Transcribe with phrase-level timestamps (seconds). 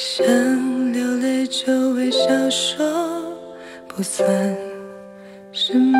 [0.00, 0.24] 想
[0.92, 3.36] 流泪就微笑说，
[3.88, 4.56] 不算
[5.50, 5.98] 什么。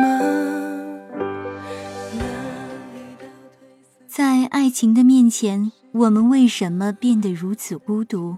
[4.07, 8.37] 在爱情的面前，我们为什么变得如此孤独？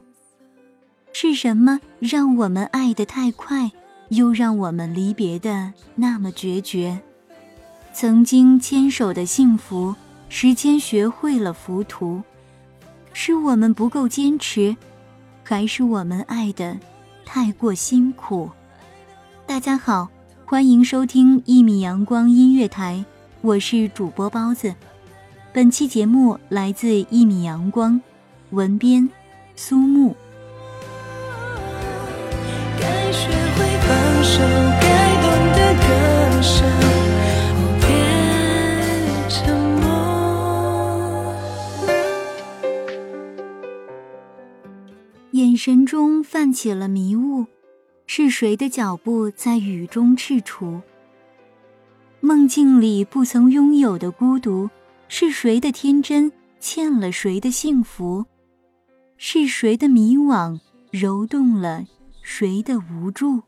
[1.13, 3.71] 是什么让我们爱得太快，
[4.09, 6.99] 又让我们离别的那么决绝？
[7.93, 9.93] 曾经牵手的幸福，
[10.27, 12.23] 时间学会了浮屠。
[13.13, 14.75] 是我们不够坚持，
[15.43, 16.77] 还是我们爱的
[17.25, 18.49] 太过辛苦？
[19.45, 20.07] 大家好，
[20.45, 23.03] 欢迎收听一米阳光音乐台，
[23.41, 24.73] 我是主播包子。
[25.51, 27.99] 本期节目来自一米阳光，
[28.51, 29.09] 文编
[29.55, 30.15] 苏木。
[45.63, 47.45] 神中泛起了迷雾，
[48.07, 50.81] 是谁的脚步在雨中踟蹰？
[52.19, 54.67] 梦境里不曾拥有的孤独，
[55.07, 58.25] 是谁的天真欠了谁的幸福？
[59.17, 61.85] 是谁的迷惘揉动了
[62.23, 63.43] 谁的无助？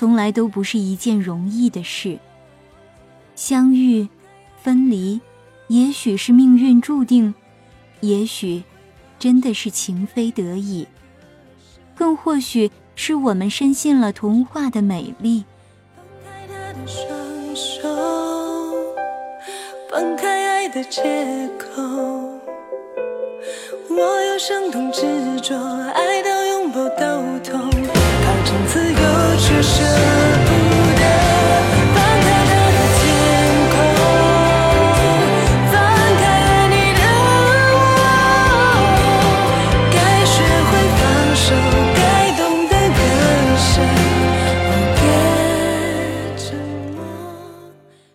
[0.00, 2.18] 从来都不是一件容易的事。
[3.36, 4.08] 相遇、
[4.62, 5.20] 分离，
[5.68, 7.34] 也许是命运注定，
[8.00, 8.62] 也许
[9.18, 10.88] 真的是情非得已，
[11.94, 15.44] 更或许是我们深信了童话的美丽。
[16.24, 17.86] 放开他的双手，
[19.90, 21.82] 放开爱的借口。
[23.90, 25.02] 我有伤痛执
[25.42, 25.54] 着，
[25.92, 26.29] 爱的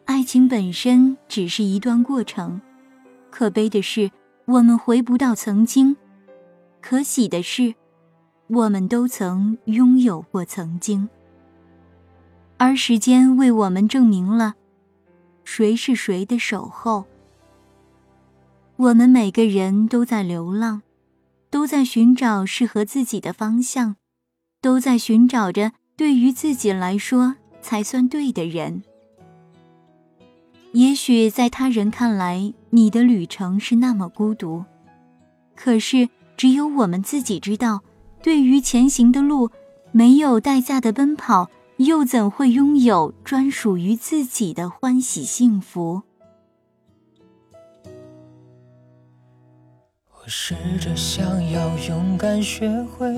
[0.06, 2.60] 爱情本身只是一段过程，
[3.30, 4.12] 可悲的是
[4.46, 5.96] 我们回不到曾经，
[6.82, 7.74] 可喜的是，
[8.48, 11.08] 我们都曾拥有过曾经。
[12.58, 14.56] 而时间为我们证明了，
[15.44, 17.06] 谁是谁的守候。
[18.78, 20.82] 我们每个人都在流浪，
[21.50, 23.96] 都在寻找适合自己的方向，
[24.62, 28.84] 都在寻找着对于自己来说才算对的人。
[30.72, 34.64] 也许在他人看来，你的旅程是那么孤独，
[35.56, 37.82] 可是只有我们自己知道，
[38.22, 39.50] 对于前行的路，
[39.94, 46.04] 没有代价的奔跑，又怎会拥有专属于自己的欢喜幸福？
[50.10, 53.14] 我试着想要勇敢学会，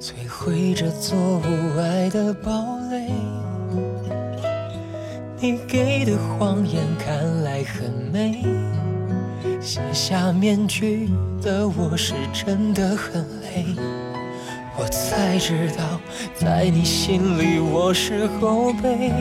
[0.00, 3.12] 摧毁这座无爱的堡垒。
[5.38, 8.42] 你给的谎言看来很美，
[9.60, 11.10] 卸下面具
[11.42, 13.66] 的我是真的很累。
[14.74, 16.00] 我才知道，
[16.34, 19.12] 在你心里我是后辈，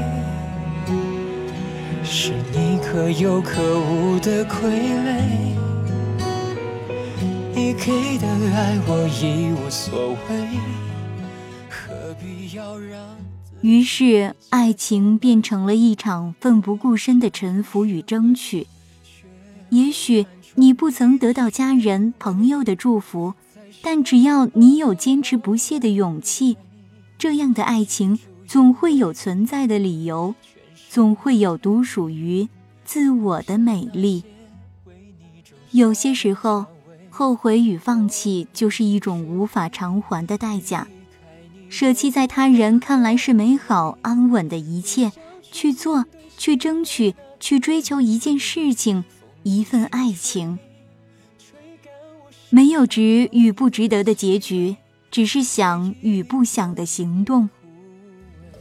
[2.03, 5.21] 是你可有可无的傀儡。
[7.53, 10.47] 你给的爱我已无所谓，
[11.69, 12.99] 何必要让？
[13.61, 18.67] 于是，爱情变成了一场奋不顾身的臣服与争取。
[19.69, 20.25] 也许
[20.55, 23.33] 你不曾得到家人、朋友的祝福，
[23.81, 26.57] 但只要你有坚持不懈的勇气，
[27.17, 30.35] 这样的爱情总会有存在的理由，
[30.89, 32.49] 总会有独属于
[32.83, 34.23] 自我的美丽。
[35.71, 36.65] 有些时候，
[37.09, 40.87] 后悔与放弃就是一种无法偿还的代价。
[41.69, 45.13] 舍弃在他人看来是美好安稳的一切，
[45.51, 46.05] 去做，
[46.37, 49.05] 去争取，去追求一件事情，
[49.43, 50.59] 一份爱情。
[52.53, 54.75] 没有值与不值得的结局，
[55.09, 57.49] 只是想与不想的行动。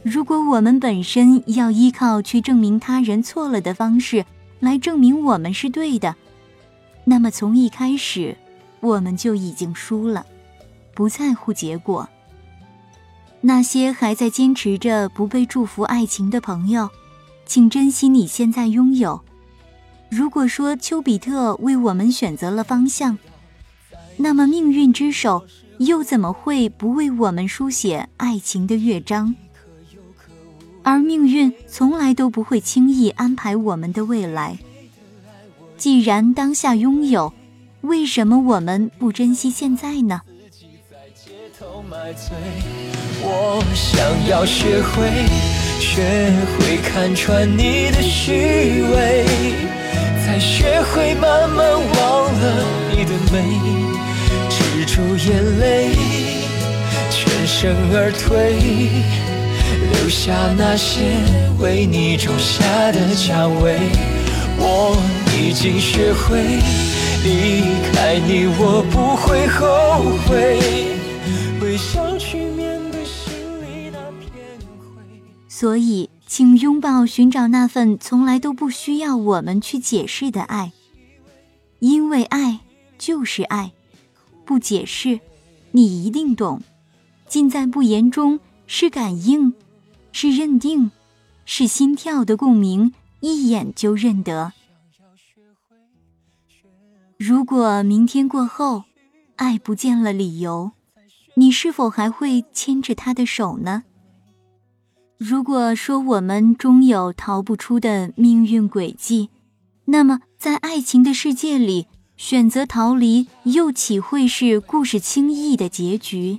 [0.01, 4.25] 如果我们本身要依靠去证明他人错了的方式
[4.61, 6.15] 来证明我们是对的，
[7.03, 8.37] 那么从一开始
[8.79, 10.25] 我们就已经输了。
[10.95, 12.07] 不在乎结果。
[13.41, 16.89] 那些还在坚持着不被祝福爱情的朋友，
[17.45, 19.19] 请珍惜你现在拥有。
[20.09, 23.17] 如果说丘比特为我们选择了方向，
[24.21, 25.45] 那么命运之手
[25.79, 29.35] 又怎么会不为我们书写爱情的乐章？
[30.83, 34.57] 而命运从来都不会轻易安排我们的未来。
[35.77, 37.33] 既然当下拥有，
[37.81, 40.21] 为什么我们不珍惜现在呢？
[43.23, 45.09] 我想要学会，
[45.79, 49.25] 学会看穿你的虚伪，
[50.23, 53.90] 才学会慢慢忘了你的美，
[54.53, 55.95] 止住眼泪，
[57.09, 58.57] 全身而退，
[59.93, 61.01] 留下那些
[61.59, 63.79] 为你种下的蔷薇。
[64.63, 64.95] 我
[65.37, 66.59] 已经学会
[67.23, 70.59] 离开你，我不会后悔
[71.61, 74.29] 微笑去面对心里那片。
[75.47, 80.73] 所以，请拥抱，寻找那份从来都不需要我们去解释的爱。
[81.79, 82.59] 因为爱
[82.99, 83.71] 就是爱，
[84.51, 85.21] 不解释，
[85.71, 86.61] 你一定懂。
[87.25, 89.53] 尽在不言中，是感应，
[90.11, 90.91] 是认定，
[91.45, 94.51] 是心跳的共鸣，一眼就认得。
[97.17, 98.83] 如果明天过后，
[99.37, 100.71] 爱不见了理由，
[101.35, 103.83] 你是否还会牵着他的手呢？
[105.17, 109.29] 如果说我们终有逃不出的命运轨迹，
[109.85, 111.87] 那么在爱情的世界里，
[112.21, 116.37] 选择逃离又岂会是故事轻易的结局？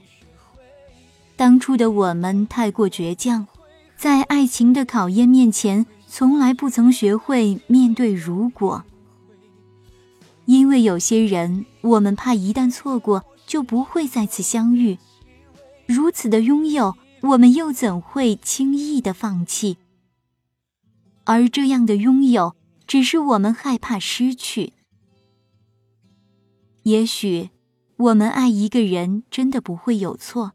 [1.35, 3.49] 当初的我们太过倔强，
[3.97, 8.85] 在爱情的考验面前，从来不曾学会面对如果。
[10.45, 14.97] 因为有些人，我们怕一旦错过，就不会再次相遇。
[15.87, 16.95] 如此的拥有。
[17.23, 19.77] 我们又怎会轻易的放弃？
[21.25, 24.73] 而这样的拥有，只是我们害怕失去。
[26.85, 27.51] 也许，
[27.97, 30.53] 我们爱一个人真的不会有错，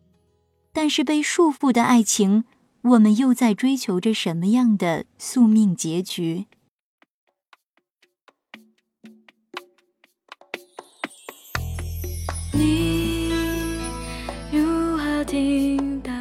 [0.73, 2.43] 但是被束缚的爱情，
[2.81, 6.45] 我们又在追求着什么样的宿命结局？
[12.53, 13.31] 你
[14.51, 16.11] 如何听到？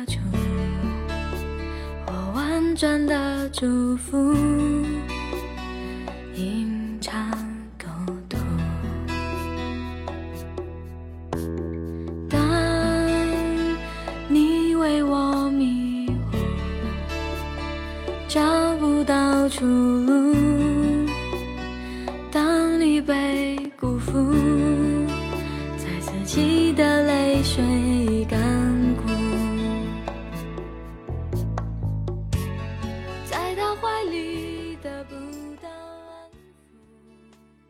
[2.78, 4.18] 转的祝福，
[18.36, 20.34] 找不到出路。
[22.30, 24.12] 当你被辜负，
[25.78, 28.38] 在自己的泪水干
[28.96, 29.08] 枯，
[33.24, 35.14] 在他怀里得不
[35.62, 36.36] 到安抚。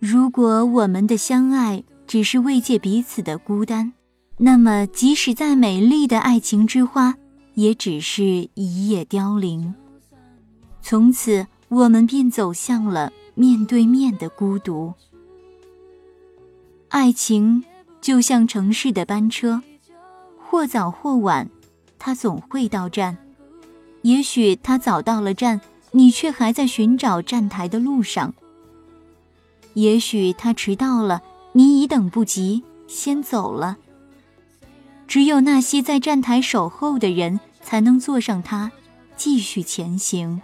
[0.01, 3.93] 如果我们的相爱只是慰藉彼此的孤单，
[4.39, 7.15] 那么即使再美丽的爱情之花，
[7.55, 9.73] 也只是一夜凋零。
[10.89, 14.95] 从此，我们便走向了面对面的孤独。
[16.91, 17.65] 爱情
[18.01, 19.61] 就像城市的班车，
[20.39, 21.51] 或早或晚，
[21.99, 23.19] 它总会到站。
[24.03, 28.31] 也许它早到了站，你却还在寻找站台的路上；
[29.75, 33.77] 也许它迟到了，你已等不及，先走了。
[35.09, 38.71] 只有那些在站台守候的人，才能坐上它，
[39.17, 40.41] 继续前行。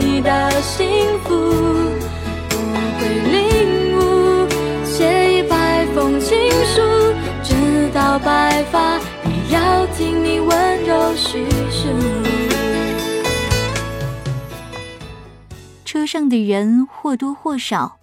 [0.00, 0.86] 你的幸
[1.20, 1.32] 福。
[7.92, 11.88] 到白发，也要听你温柔叙述。
[15.84, 17.96] 车上的人或多或少，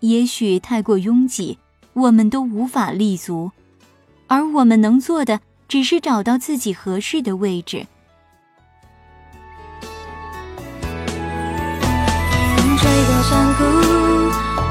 [0.00, 1.58] 也许太过拥挤，
[1.92, 3.50] 我们都无法立足，
[4.28, 7.86] 而我们能做的，只是找到自己合适的位置。
[13.28, 13.64] 山谷，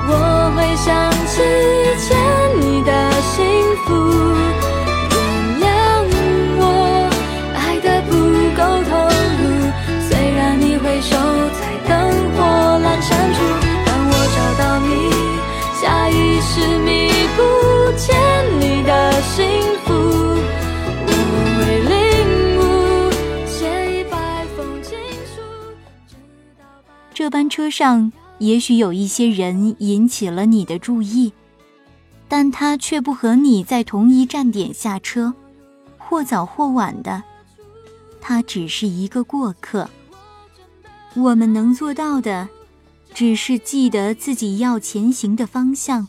[0.08, 0.12] 我
[0.56, 1.34] 会想起
[2.00, 2.16] 牵
[2.62, 2.90] 你的
[3.22, 3.44] 幸
[3.84, 3.92] 福，
[5.12, 5.16] 原
[5.60, 5.68] 谅
[6.58, 6.64] 我
[7.54, 8.12] 爱的不
[8.56, 8.96] 够投
[9.36, 9.44] 入，
[10.08, 11.18] 虽然你会守
[11.60, 11.92] 在灯
[12.32, 12.40] 火
[12.80, 13.38] 阑珊处，
[13.86, 14.88] 当我找到你，
[15.82, 17.40] 下意识迷不
[17.98, 18.16] 见
[18.62, 19.44] 你的幸
[19.84, 19.92] 福，
[21.08, 21.12] 我
[21.60, 21.60] 会
[21.92, 21.94] 领
[22.58, 22.64] 悟，
[23.46, 24.16] 写一百
[24.56, 24.98] 封情
[25.36, 25.44] 书，
[27.14, 28.14] 这班车上。
[28.40, 31.32] 也许有一些人引起了你的注意，
[32.28, 35.34] 但他却不和你在同一站点下车，
[35.98, 37.24] 或早或晚的，
[38.20, 39.90] 他只是一个过客。
[41.14, 42.50] 我们能做到的，
[43.14, 46.08] 只是记得自己要前行的方向，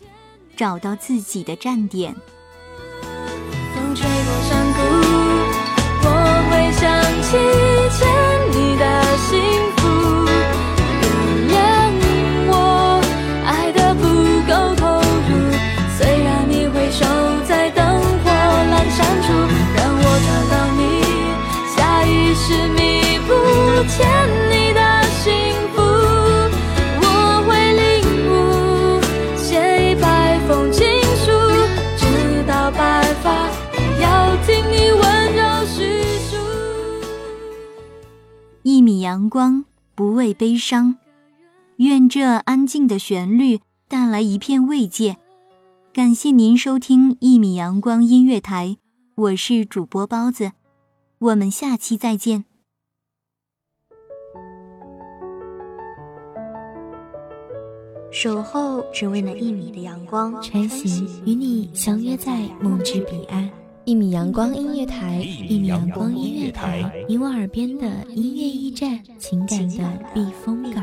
[0.57, 2.13] 找到自己的站点。
[3.73, 4.81] 风吹过山谷，
[6.03, 6.09] 我
[6.51, 6.83] 会想
[7.23, 7.76] 起
[39.17, 40.99] 阳光不畏悲伤，
[41.77, 45.17] 愿这安静的旋律带来一片慰藉。
[45.91, 48.77] 感谢您收听一米阳光音乐台，
[49.15, 50.53] 我是主播包子，
[51.19, 52.45] 我们下期再见。
[58.13, 63.51] 守候只为那一米的阳光，穿行与你相约在梦之彼岸。
[63.87, 70.83] 一米阳光音乐台，一米阳光音乐台，你我耳边的音乐驿站，情感的避风港。